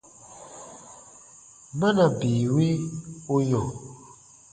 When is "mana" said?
1.79-2.03